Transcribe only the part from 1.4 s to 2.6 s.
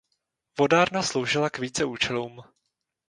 k více účelům.